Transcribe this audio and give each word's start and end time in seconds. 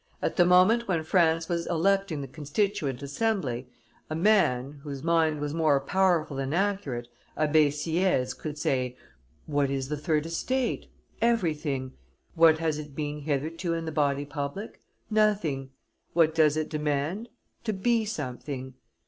"At 0.19 0.35
the 0.35 0.45
moment 0.47 0.87
when 0.87 1.03
France 1.03 1.47
was 1.47 1.67
electing 1.67 2.21
the 2.21 2.27
constituent 2.27 3.03
assembly, 3.03 3.67
a 4.09 4.15
man, 4.15 4.79
whose 4.81 5.03
mind 5.03 5.39
was 5.39 5.53
more 5.53 5.79
powerful 5.79 6.37
than 6.37 6.55
accurate, 6.55 7.07
Abbe 7.37 7.69
Sieyes, 7.69 8.33
could 8.33 8.57
say, 8.57 8.97
'What 9.45 9.69
is 9.69 9.89
the 9.89 9.97
third 9.97 10.25
estate? 10.25 10.87
Everything. 11.21 11.91
What 12.33 12.57
has 12.57 12.79
it 12.79 12.95
been 12.95 13.19
hitherto 13.19 13.75
in 13.75 13.85
the 13.85 13.91
body 13.91 14.25
politic? 14.25 14.81
Nothing. 15.11 15.69
What 16.13 16.33
does 16.33 16.57
it 16.57 16.67
demand? 16.69 17.29
To 17.65 17.71
be 17.71 18.03
something. 18.03 18.73